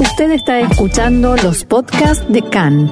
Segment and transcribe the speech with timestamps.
[0.00, 2.86] Usted está escuchando los podcasts de CAN.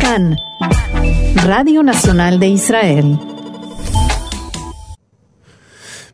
[0.00, 0.36] CAN,
[1.44, 3.18] Radio Nacional de Israel.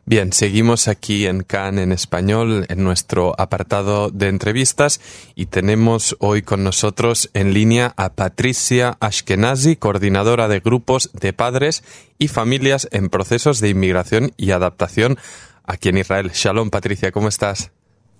[0.05, 4.99] Bien, seguimos aquí en CAN en español en nuestro apartado de entrevistas
[5.35, 11.83] y tenemos hoy con nosotros en línea a Patricia Ashkenazi, coordinadora de grupos de padres
[12.17, 15.19] y familias en procesos de inmigración y adaptación
[15.63, 16.31] aquí en Israel.
[16.33, 17.71] Shalom, Patricia, ¿cómo estás?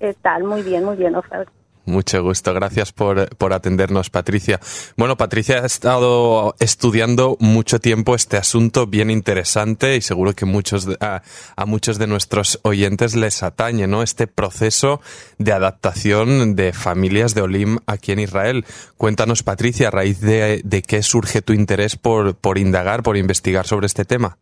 [0.02, 0.44] ¿Qué tal?
[0.44, 1.48] Muy bien, muy bien, Ofer.
[1.86, 3.20] Mucho gusto, gracias por,
[3.54, 4.60] atendernos, Patricia.
[4.98, 10.88] Bueno, Patricia ha estado estudiando mucho tiempo este asunto bien interesante y seguro que muchos
[11.00, 11.22] a,
[11.68, 14.02] muchos de nuestros oyentes les atañe, ¿no?
[14.02, 15.02] Este proceso
[15.38, 18.66] de adaptación de familias de Olim aquí en Israel.
[18.98, 23.86] Cuéntanos, Patricia, a raíz de, de qué surge tu interés por indagar, por investigar sobre
[23.86, 24.40] este tema.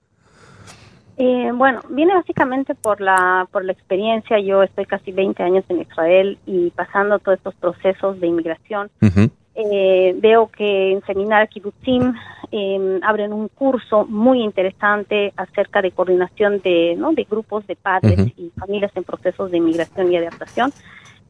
[1.21, 4.39] Eh, bueno, viene básicamente por la por la experiencia.
[4.39, 8.89] Yo estoy casi 20 años en Israel y pasando todos estos procesos de inmigración.
[9.01, 9.31] Uh -huh.
[9.55, 12.13] eh, veo que en Seminar Kibbutzim
[12.53, 17.11] eh, abren un curso muy interesante acerca de coordinación de, ¿no?
[17.11, 18.33] de grupos de padres uh -huh.
[18.37, 20.71] y familias en procesos de inmigración y adaptación.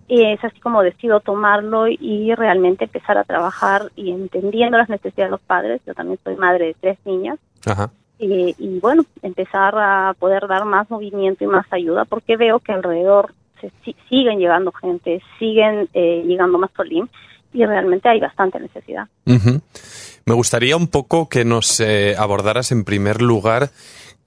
[0.07, 5.37] es así como decido tomarlo y realmente empezar a trabajar y entendiendo las necesidades de
[5.37, 5.81] los padres.
[5.87, 7.39] Yo también soy madre de tres niñas.
[7.65, 7.89] Uh -huh.
[8.19, 12.73] Eh, y bueno, empezar a poder dar más movimiento y más ayuda porque veo que
[12.73, 17.07] alrededor se, si, siguen llegando gente, siguen eh, llegando más Solim
[17.53, 19.07] y realmente hay bastante necesidad.
[19.25, 23.71] Me gustaría un poco que nos eh, abordaras en primer lugar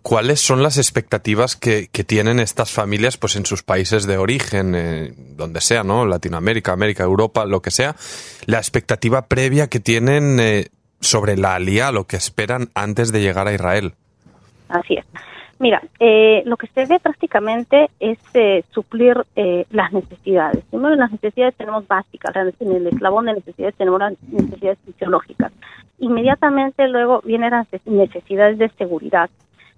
[0.02, 4.74] cuáles son las expectativas que, que, tienen estas familias pues en sus países de origen,
[4.74, 6.04] eh, donde sea, ¿no?
[6.04, 7.94] Latinoamérica, América, Europa, lo que sea,
[8.46, 10.68] la expectativa previa que tienen eh,
[11.02, 13.92] sobre la alía, lo que esperan antes de llegar a Israel.
[14.68, 15.04] Así es.
[15.58, 20.64] Mira, eh, lo que se ve prácticamente es eh, suplir eh, las necesidades.
[20.70, 25.52] Primero, las necesidades tenemos básicas, en el eslabón de necesidades tenemos las necesidades fisiológicas.
[26.00, 29.30] Inmediatamente luego vienen las necesidades de seguridad,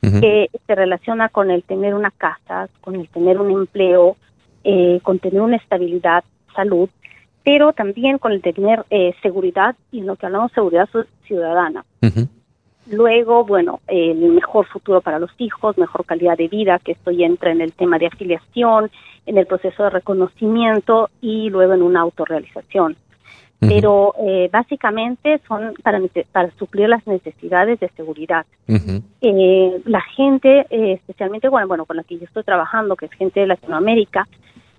[0.03, 0.21] uh -huh.
[0.21, 4.17] que se relaciona con el tener una casa, con el tener un empleo,
[4.63, 6.25] eh, con tener una estabilidad,
[6.57, 6.89] salud,
[7.45, 10.89] pero también con el tener eh, seguridad y en lo que hablamos seguridad
[11.27, 11.85] ciudadana.
[12.03, 12.29] Uh -huh.
[12.91, 17.27] Luego, bueno, el mejor futuro para los hijos, mejor calidad de vida, que esto ya
[17.27, 18.91] entra en el tema de afiliación,
[19.27, 22.93] en el proceso de reconocimiento y luego en una autorrealización.
[22.93, 23.69] Uh -huh.
[23.69, 25.99] Pero eh, básicamente son para,
[26.33, 28.45] para suplir las necesidades de seguridad.
[28.69, 29.03] Uh -huh.
[29.23, 33.13] eh, la gente, eh, especialmente bueno, bueno, con la que yo estoy trabajando, que es
[33.13, 34.29] gente de Latinoamérica,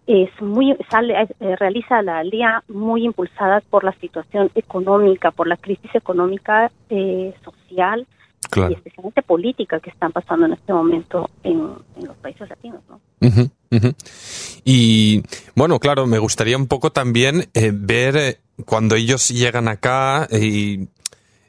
[0.07, 5.57] es muy sale eh, realiza la alía muy impulsada por la situación económica, por la
[5.57, 8.05] crisis económica eh, social
[8.49, 8.71] claro.
[8.71, 12.99] y especialmente política que están pasando en este momento en, en los países latinos, ¿no?
[13.21, 14.61] Uh -huh, uh -huh.
[14.63, 15.23] Y
[15.55, 20.87] bueno, claro, me gustaría un poco también eh, ver cuando ellos llegan acá y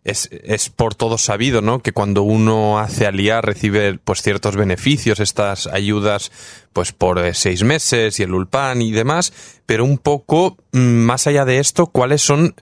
[0.07, 1.81] es, es, por todo sabido, ¿no?
[1.81, 6.31] Que cuando uno hace alía recibe pues ciertos beneficios, estas ayudas
[6.77, 9.33] pues por eh, seis meses y el ulpan y demás,
[9.65, 12.55] pero un poco mm, más allá de esto, ¿cuáles son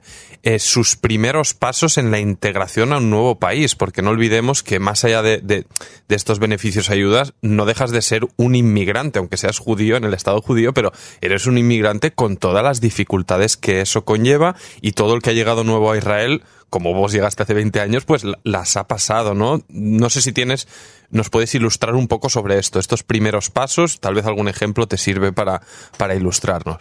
[0.44, 3.74] eh, sus primeros pasos en la integración a un nuevo país?
[3.74, 5.66] Porque no olvidemos que más allá de, de,
[6.06, 10.14] de estos beneficios ayudas, no dejas de ser un inmigrante, aunque seas judío en el
[10.14, 15.16] Estado judío, pero eres un inmigrante con todas las dificultades que eso conlleva y todo
[15.16, 16.44] el que ha llegado nuevo a Israel
[16.74, 19.62] como vos llegaste hace 20 años, pues las ha pasado, ¿no?
[19.68, 20.66] No sé si tienes,
[21.10, 24.96] nos puedes ilustrar un poco sobre esto, estos primeros pasos, tal vez algún ejemplo te
[24.96, 25.60] sirve para,
[25.98, 26.78] para ilustrarnos.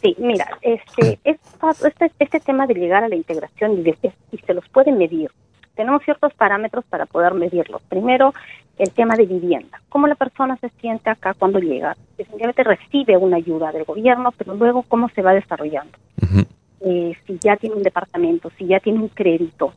[0.00, 3.96] Sí, mira, este, este, este tema de llegar a la integración y, de,
[4.32, 5.30] y se los puede medir.
[5.76, 7.80] Tenemos ciertos parámetros para poder medirlos.
[7.88, 8.34] Primero,
[8.78, 9.80] el tema de vivienda.
[9.88, 11.96] ¿Cómo la persona se siente acá cuando llega?
[12.18, 15.96] Definitivamente recibe una ayuda del gobierno, pero luego cómo se va desarrollando.
[16.20, 16.46] Uh -huh
[16.84, 19.72] eh, si ya tiene un departamento, si ya tiene un crédito.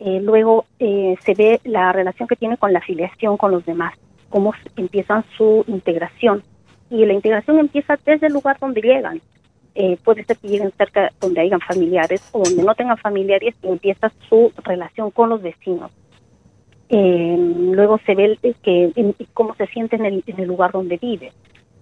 [0.00, 3.94] Eh, luego eh, se ve la relación que tiene con la afiliación con los demás,
[4.28, 6.42] cómo empiezan su integración.
[6.90, 9.20] Y la integración empieza desde el lugar donde llegan.
[10.04, 14.10] puede ser que lleguen cerca donde hayan familiares o donde no tengan familiares y empieza
[14.28, 15.90] su relación con los vecinos.
[16.90, 18.92] luego se ve que,
[19.34, 21.32] cómo se siente en el, en el lugar donde vive,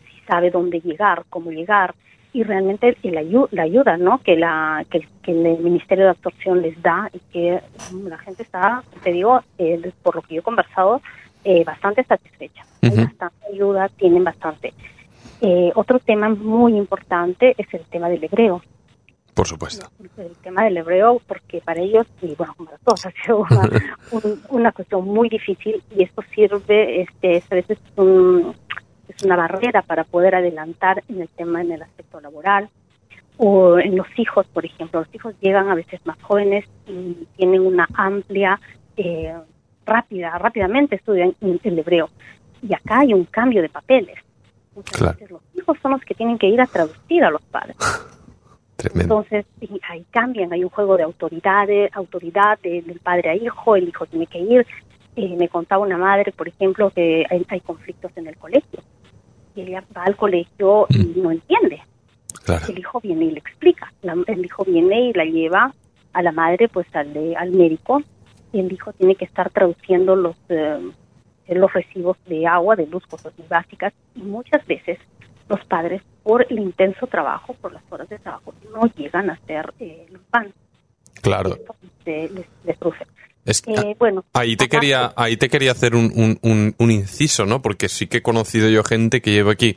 [0.06, 1.94] si sabe dónde llegar, cómo llegar,
[2.36, 4.18] y realmente la, la ayuda ¿no?
[4.18, 7.62] que, la, que, que, el Ministerio de Absorción les da y que
[8.04, 11.00] la gente está, te digo, eh, por lo que yo he conversado,
[11.44, 12.62] eh, bastante satisfecha.
[12.82, 13.04] Uh -huh.
[13.06, 14.74] Bastante ayuda, tienen bastante.
[15.40, 18.60] Eh, otro tema muy importante es el tema del hebreo.
[19.32, 19.88] Por supuesto.
[20.18, 23.62] El tema del hebreo, porque para ellos, y bueno, para todos, ha sido una,
[24.10, 28.54] un, una cuestión muy difícil y esto sirve, este, a veces un
[29.08, 32.69] es una barrera para poder adelantar en el tema, en el aspecto laboral.
[33.38, 37.61] O en los hijos, por ejemplo, los hijos llegan a veces más jóvenes y tienen
[37.61, 38.58] una amplia,
[38.97, 39.35] eh,
[39.85, 42.08] rápida, rápidamente estudian el hebreo.
[42.62, 44.17] Y acá hay un cambio de papeles.
[44.75, 47.76] Muchas veces los hijos son los que tienen que ir a traducir a los padres.
[48.94, 49.47] Entonces,
[49.88, 54.26] ahí cambian, hay un juego de autoridades, autoridad del padre a hijo, el hijo tiene
[54.26, 54.67] que ir.
[55.17, 58.81] Eh, me contaba una madre, por ejemplo, que hay, conflictos en el colegio.
[59.56, 61.23] Y ella va al colegio y mm.
[61.23, 61.82] no entiende.
[62.69, 63.93] El hijo viene y le explica.
[64.03, 65.75] el hijo viene y la lleva
[66.12, 68.03] a la madre, pues al, al médico,
[68.53, 70.79] y el hijo tiene que estar traduciendo los, eh,
[71.49, 74.99] los recibos de agua, de luz, cosas muy básicas, y muchas veces
[75.49, 79.73] los padres, por el intenso trabajo, por las horas de trabajo, no llegan a hacer
[79.79, 80.53] eh, los pan.
[81.23, 81.56] Claro.
[82.05, 82.31] les,
[82.64, 82.79] les
[83.46, 87.62] eh, bueno, ahí te quería, ahí te quería hacer un, un, un, inciso, ¿no?
[87.62, 89.76] Porque sí que he conocido yo gente que lleva aquí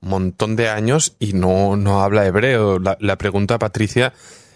[0.00, 2.78] un montón de años y no, no habla hebreo.
[2.78, 4.14] La, la pregunta, Patricia,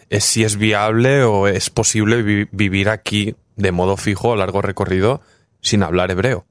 [0.09, 5.21] es si es viable o es posible vivir aquí de modo fijo a largo recorrido
[5.61, 6.47] sin hablar hebreo.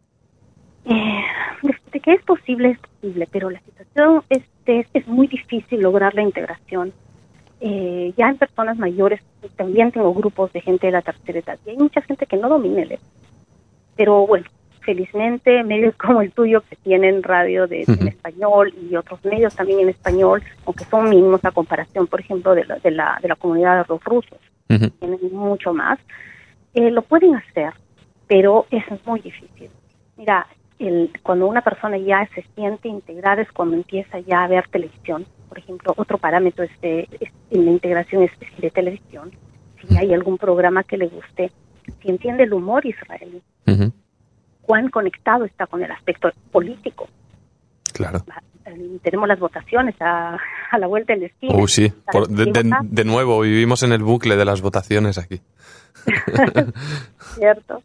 [0.85, 1.23] Eh,
[1.91, 6.93] de que es posible, es posible, pero la situación es muy difícil lograr la integración.
[7.61, 9.21] Eh, ya en personas mayores
[9.55, 12.49] también tengo grupos de gente de la tercera edad y hay mucha gente que no
[12.49, 12.99] domina el
[13.95, 14.45] Pero bueno,
[14.81, 19.79] felizmente medios como el tuyo que tienen radio de, en español y otros medios también
[19.79, 23.35] en español, aunque son mínimos a comparación, por ejemplo, de la, de la, de la
[23.35, 24.37] comunidad de los rusos,
[24.67, 25.99] tienen mucho más,
[26.73, 27.73] eh, lo pueden hacer,
[28.27, 29.69] pero es muy difícil.
[30.17, 30.47] Mira,
[30.79, 35.25] el, cuando una persona ya se siente integrada es cuando empieza ya a ver televisión.
[35.47, 37.07] Por ejemplo, otro parámetro es de,
[37.51, 39.31] en la integración es de televisión.
[39.87, 41.51] Si hay algún programa que le guste,
[42.01, 43.41] si entiende el humor israelí,
[44.61, 47.07] cuán conectado está con el aspecto político.
[47.93, 48.23] Claro.
[49.03, 50.37] Tenemos las votaciones a,
[50.71, 51.53] a la vuelta del destino.
[51.55, 51.93] Oh, sí.
[52.29, 55.41] de, nuevo, vivimos en el bucle de las votaciones aquí.
[57.35, 57.83] Cierto.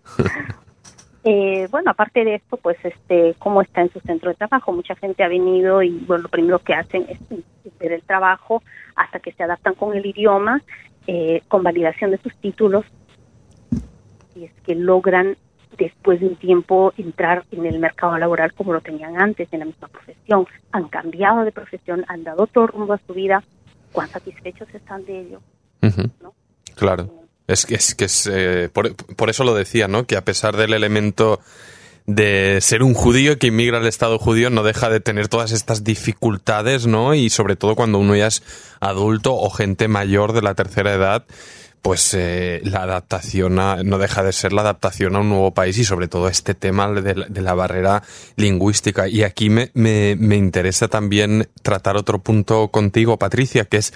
[1.22, 4.72] Eh, bueno, aparte de esto, pues, este, cómo está en su centro de trabajo.
[4.72, 7.18] Mucha gente ha venido y, bueno, lo primero que hacen es
[7.80, 8.62] ver el trabajo
[8.94, 10.62] hasta que se adaptan con el idioma,
[11.06, 12.84] eh, con validación de sus títulos,
[14.36, 15.36] y es que logran
[15.76, 19.64] después de un tiempo entrar en el mercado laboral como lo tenían antes, en la
[19.64, 20.46] misma profesión.
[20.72, 23.42] Han cambiado de profesión, han dado todo rumbo a su vida.
[23.92, 25.40] ¿Cuán satisfechos están de ello?
[26.76, 27.04] Claro.
[27.04, 30.06] Eh, es que es, que es eh, por, por, eso lo decía, ¿no?
[30.06, 31.40] Que a pesar del elemento
[32.06, 35.84] de ser un judío que inmigra al Estado judío no deja de tener todas estas
[35.84, 37.14] dificultades, ¿no?
[37.14, 38.42] Y sobre todo cuando uno ya es
[38.80, 41.24] adulto o gente mayor de la tercera edad,
[41.82, 45.84] pues eh, la adaptación no deja de ser la adaptación a un nuevo país y
[45.84, 48.02] sobre todo este tema de la, barrera
[48.36, 49.08] lingüística.
[49.08, 53.94] Y aquí me, me, me, interesa también tratar otro punto contigo, Patricia, que es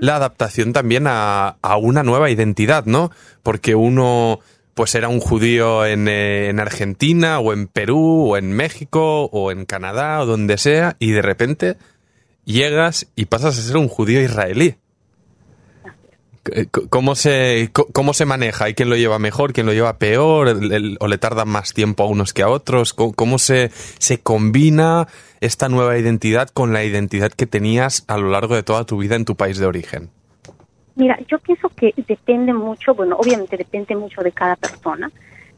[0.00, 3.10] la adaptación también a, a, una nueva identidad, ¿no?
[3.42, 4.40] Porque uno
[4.74, 9.50] pues era un judío en, eh, en Argentina o en Perú o en México o
[9.50, 11.76] en Canadá o donde sea y de repente
[12.44, 14.76] llegas y pasas a ser un judío israelí.
[16.90, 18.66] ¿Cómo se, ¿Cómo se maneja?
[18.66, 20.60] ¿Hay quien lo lleva mejor, quien lo lleva peor?
[21.00, 22.92] ¿O le tarda más tiempo a unos que a otros?
[22.92, 25.08] ¿Cómo, se, se combina
[25.40, 29.16] esta nueva identidad con la identidad que tenías a lo largo de toda tu vida
[29.16, 30.10] en tu país de origen?
[30.96, 35.10] Mira, yo pienso que depende mucho, bueno, obviamente depende mucho de cada persona,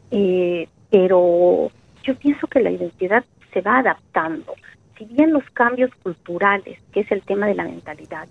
[0.09, 1.69] eh, pero
[2.03, 4.53] yo pienso que la identidad se va adaptando.
[4.97, 8.27] Si bien los cambios culturales, que es el tema de la mentalidad,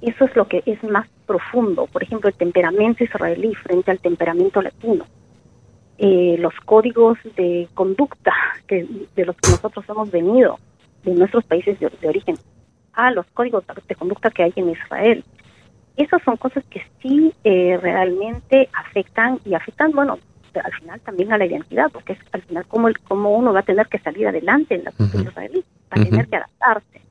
[0.00, 1.86] eso es lo que es más profundo.
[1.86, 5.04] Por ejemplo, el temperamento israelí frente al temperamento latino.
[5.98, 8.32] Eh, los códigos de conducta
[8.66, 10.58] que, de los que nosotros hemos venido
[11.04, 12.36] de nuestros países de, origen
[12.92, 15.24] a los códigos de conducta que hay en Israel.
[16.00, 20.18] Esas son cosas que sí eh, realmente afectan y afectan, bueno,
[20.54, 23.60] al final también a la identidad, porque es al final como, el, como uno va
[23.60, 27.02] a tener que salir adelante en la cultura israelí, va a tener que adaptarse.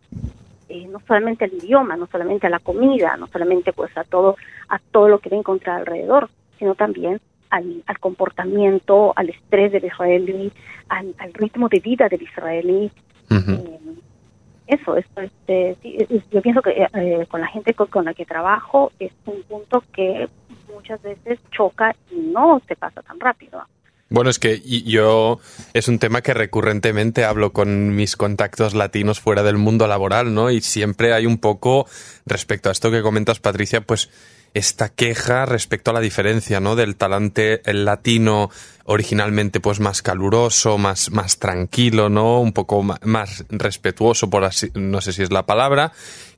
[0.70, 4.38] Eh, no solamente al idioma, no solamente a la comida, no solamente pues a todo,
[4.70, 9.86] a todo lo que va a encontrar alrededor, sino también al, comportamiento, al estrés del
[9.86, 10.52] israelí,
[10.88, 12.92] al, ritmo de vida del israelí.
[13.30, 13.80] Eh,
[14.70, 15.76] eso, este,
[16.32, 20.30] yo pienso que eh, con la gente con, la que trabajo es un punto que
[20.72, 23.64] muchas veces choca y no se pasa tan rápido.
[24.10, 25.40] Bueno, es que yo
[25.74, 30.52] es un tema que recurrentemente hablo con mis contactos latinos fuera del mundo laboral, ¿no?
[30.52, 31.88] Y siempre hay un poco
[32.26, 34.10] respecto a esto que comentas, Patricia, pues
[34.54, 36.76] esta queja respecto a la diferencia, ¿no?
[36.76, 38.50] Del talante latino
[38.90, 42.42] originalmente pues más caluroso, más, más tranquilo, ¿no?
[42.42, 45.92] Un poco más respetuoso, por así, no sé si es la palabra,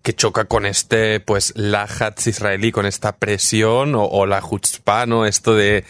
[0.03, 5.25] que choca con este, pues, Lahatz israelí, con esta presión, o, la chutzpah, ¿no?
[5.25, 5.86] Esto de,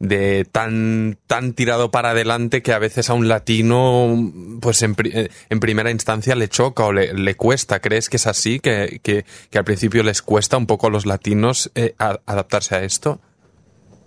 [0.00, 4.14] de tan, tan tirado para adelante que a veces a un latino,
[4.60, 7.80] pues en, primera instancia le choca o le, le, cuesta.
[7.80, 8.60] ¿Crees que es así?
[8.60, 11.94] ¿Que, que, que al principio les cuesta un poco a los latinos eh,
[12.26, 13.18] adaptarse a esto?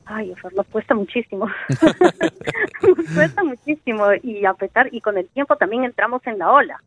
[0.05, 1.47] Ay, nos cuesta muchísimo.
[1.69, 6.81] nos cuesta muchísimo y a pesar, y con el tiempo también entramos en la ola,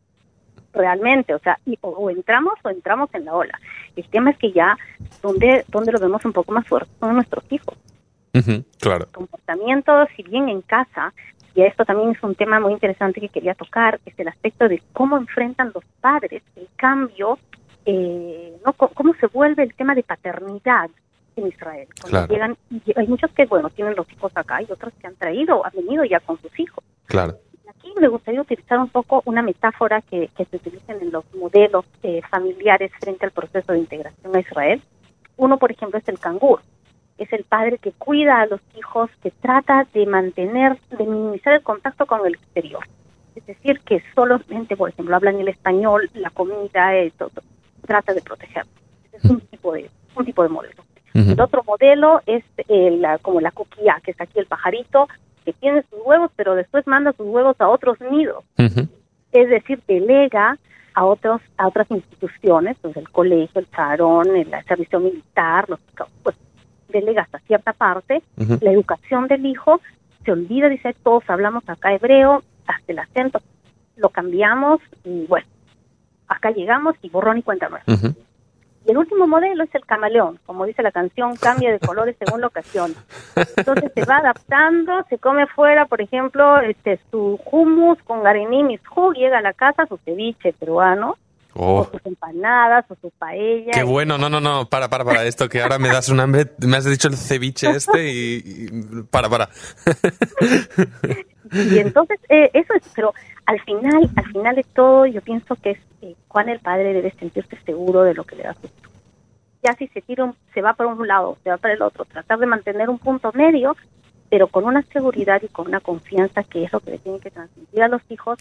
[0.73, 3.59] realmente, o sea, y, o, entramos o entramos en la ola.
[3.95, 4.77] El tema es que ya,
[5.21, 7.77] donde, donde lo vemos un poco más fuerte son nuestros hijos.
[8.79, 9.07] claro.
[9.11, 11.13] Comportamiento, si bien en casa,
[11.55, 14.81] y esto también es un tema muy interesante que quería tocar, es el aspecto de
[14.93, 17.37] cómo enfrentan los padres el cambio,
[17.85, 18.71] eh, ¿no?
[18.73, 20.89] cómo se vuelve el tema de paternidad
[21.39, 21.87] en Israel.
[22.01, 22.57] Cuando llegan,
[22.95, 26.03] hay muchos que, bueno, tienen los hijos acá y otros que han traído, han venido
[26.05, 26.83] ya con sus hijos.
[27.05, 27.37] Claro.
[27.69, 31.85] Aquí me gustaría utilizar un poco una metáfora que, que se utiliza en los modelos
[32.03, 34.81] eh, familiares frente al proceso de integración a Israel.
[35.37, 36.61] Uno, por ejemplo, es el canguro.
[37.17, 41.63] Es el padre que cuida a los hijos, que trata de mantener, de minimizar el
[41.63, 42.83] contacto con el exterior.
[43.35, 47.31] Es decir, que solamente, por ejemplo, hablan el español, la comida, eh, todo,
[47.85, 48.73] trata de protegerlos.
[49.13, 50.83] Es un tipo de, un tipo de modelo.
[51.27, 55.07] El otro modelo es eh, como la coquilla, que es aquí el pajarito,
[55.45, 58.43] que tiene sus huevos, pero después manda sus huevos a otros nidos.
[58.57, 60.57] Es decir, delega
[60.93, 65.79] a otros a otras instituciones, pues el colegio, el charón, el, servicio militar, los,
[66.23, 66.35] pues
[66.89, 68.21] delega hasta cierta parte.
[68.61, 69.81] La educación del hijo
[70.25, 73.41] se olvida, dice, todos hablamos acá hebreo, hasta el acento
[73.99, 75.47] lo cambiamos y bueno,
[76.27, 77.83] acá llegamos y borrón y cuenta nueva.
[78.85, 82.41] Y el último modelo es el camaleón, como dice la canción, cambia de colores según
[82.41, 82.95] la ocasión.
[83.57, 88.79] Entonces se va adaptando, se come fuera, por ejemplo, este su hummus con garenín y
[89.15, 91.17] llega a la casa su ceviche peruano,
[91.55, 91.89] o oh.
[91.91, 93.71] sus empanadas, o su paella.
[93.73, 96.51] Qué bueno, no, no, no, para, para, para esto, que ahora me das un hambre,
[96.59, 99.49] me has dicho el ceviche este y, para, para.
[101.51, 103.13] y entonces, eh, eso es, pero
[103.45, 107.11] al final, al final de todo, yo pienso que es eh, cuán el padre debe
[107.11, 108.91] sentirse seguro de lo que le da su hijo.
[109.63, 112.39] Ya si se tira, se va para un lado, se va para el otro, tratar
[112.39, 113.75] de mantener un punto medio,
[114.29, 117.31] pero con una seguridad y con una confianza que es lo que le tienen que
[117.31, 118.37] transmitir a los hijos,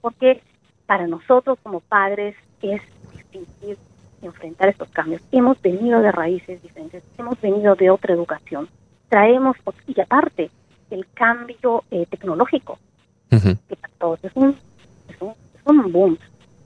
[0.00, 0.42] porque
[0.86, 3.78] para nosotros como padres es difícil
[4.22, 5.22] enfrentar estos cambios.
[5.30, 8.68] Hemos venido de raíces diferentes, hemos venido de otra educación,
[9.08, 10.50] traemos, y aparte,
[10.90, 12.78] el cambio eh, tecnológico
[13.30, 14.56] que para todos es un,
[15.08, 16.18] es un, es un boom.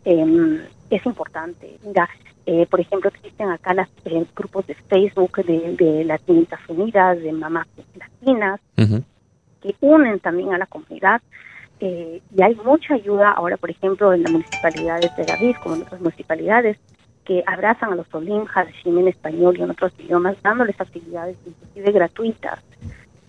[0.04, 0.60] Eh,
[0.90, 1.78] es importante.
[1.84, 2.08] Mira,
[2.46, 7.32] eh, por ejemplo, existen acá los eh, grupos de Facebook de, de Latinitas Unidas, de
[7.32, 11.22] mamás latinas, que unen también a la comunidad.
[11.80, 15.82] Eh, y hay mucha ayuda ahora, por ejemplo, en las municipalidades de David, como en
[15.82, 16.78] otras municipalidades,
[17.24, 18.44] que abrazan a los Olim,
[18.84, 22.60] en español y en otros idiomas, dándoles actividades inclusive gratuitas,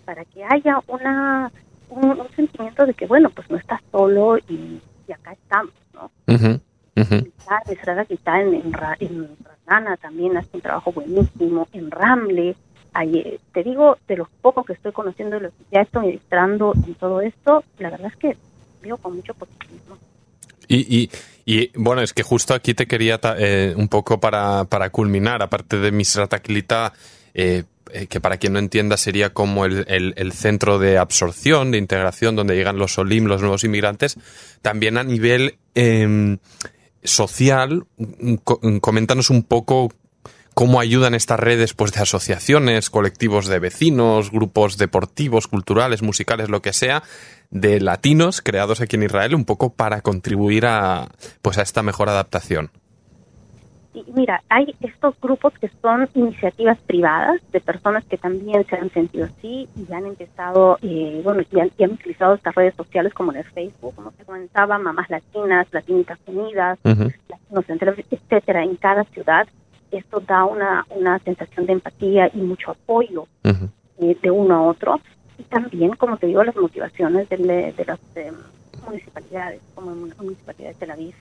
[0.04, 1.50] para que haya una
[1.88, 4.80] un, sentimiento de que, bueno, pues no estás solo y,
[5.12, 6.10] acá estamos, ¿no?
[6.26, 6.60] Uh -huh.
[8.08, 9.28] está en, en, en
[9.66, 12.56] Ranana también hace un trabajo buenísimo, en Ramle.
[12.92, 16.94] Ahí, te digo, de los pocos que estoy conociendo, los que ya estoy entrando en
[16.94, 18.36] todo esto, la verdad es que
[18.82, 19.98] vivo con mucho positivismo.
[20.68, 21.10] Y, y,
[21.44, 25.78] y, bueno, es que justo aquí te quería eh, un poco para, para culminar, aparte
[25.78, 26.92] de Misrata eh,
[27.34, 27.64] eh,
[28.08, 32.56] que para quien no entienda sería como el, el, centro de absorción, de integración, donde
[32.56, 34.16] llegan los OLIM, los nuevos inmigrantes,
[34.62, 36.38] también a nivel em,
[37.02, 37.86] social,
[38.80, 39.92] coméntanos un poco
[40.54, 46.62] cómo ayudan estas redes pues, de asociaciones, colectivos de vecinos, grupos deportivos, culturales, musicales, lo
[46.62, 47.02] que sea,
[47.50, 51.08] de latinos creados aquí en Israel, un poco para contribuir a,
[51.42, 52.70] pues, a esta mejor adaptación
[54.14, 59.26] mira, hay estos grupos que son iniciativas privadas de personas que también se han sentido
[59.26, 63.94] así y han empezado, eh, bueno, y han, utilizado estas redes sociales como el Facebook,
[63.94, 67.64] como se comentaba, mamás latinas, latinitas unidas, latinos
[68.10, 69.46] etcétera, en cada ciudad.
[69.90, 75.00] Esto da una, una sensación de empatía y mucho apoyo eh, de uno a otro.
[75.38, 78.32] Y también, como te digo, las motivaciones de, de las eh,
[78.84, 81.14] municipalidades, como la Municipalidad de Tel Aviv,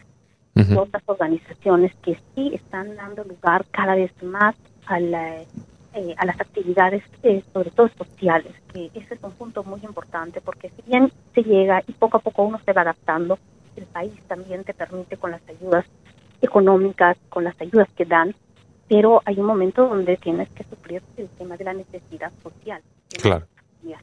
[0.77, 4.55] otras organizaciones que sí están dando lugar cada vez más
[4.85, 9.63] a, la, eh, a las actividades, eh, sobre todo sociales, que ese es un punto
[9.63, 13.39] muy importante, porque si bien se llega y poco a poco uno se va adaptando,
[13.75, 15.85] el país también te permite con las ayudas
[16.41, 18.35] económicas, con las ayudas que dan,
[18.87, 22.81] pero hay un momento donde tienes que suplir el tema de la necesidad social,
[23.21, 23.47] claro.
[23.83, 23.97] la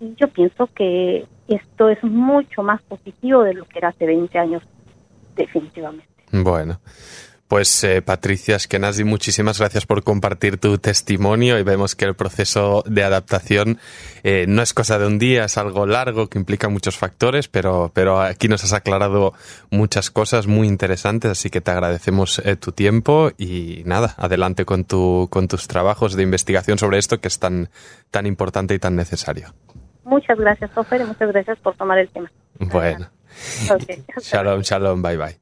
[0.00, 4.38] y yo pienso que esto es mucho más positivo de lo que era hace 20
[4.38, 4.62] años,
[5.36, 6.06] definitivamente.
[6.32, 6.80] Bueno,
[7.50, 12.84] pues eh, Patricia Eskenazi, muchísimas gracias por compartir tu testimonio y vemos que el proceso
[12.86, 13.78] de adaptación
[14.22, 17.90] eh, no es cosa de un día, es algo largo que implica muchos factores, pero,
[17.92, 19.34] pero aquí nos has aclarado
[19.68, 24.84] muchas cosas muy interesantes, así que te agradecemos eh, tu tiempo y nada, adelante con,
[24.84, 27.68] tu, con tus trabajos de investigación sobre esto que es tan,
[28.12, 29.48] tan importante y tan necesario.
[30.04, 32.30] Muchas gracias, Sofer, y muchas gracias por tomar el tema.
[32.60, 33.08] Bueno.
[33.70, 34.02] Okay.
[34.22, 35.36] Shalom, shalom, bye bye.